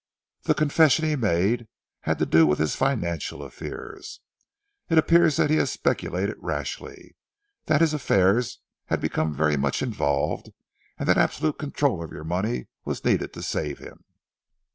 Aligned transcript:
The 0.45 0.55
confession 0.55 1.05
he 1.05 1.15
made 1.15 1.67
had 2.09 2.17
to 2.17 2.25
do 2.25 2.47
with 2.47 2.57
his 2.57 2.75
financial 2.75 3.43
affairs. 3.43 4.19
It 4.89 4.97
appears 4.97 5.35
that 5.35 5.51
he 5.51 5.57
has 5.57 5.69
speculated 5.71 6.37
rashly, 6.39 7.15
that 7.65 7.81
his 7.81 7.93
affairs 7.93 8.61
have 8.87 8.99
become 8.99 9.31
very 9.31 9.57
much 9.57 9.83
involved, 9.83 10.49
and 10.97 11.07
that 11.07 11.19
absolute 11.19 11.59
control 11.59 12.03
of 12.03 12.11
your 12.11 12.23
money 12.23 12.65
was 12.83 13.05
needed 13.05 13.31
to 13.33 13.43
save 13.43 13.77
him." 13.77 14.03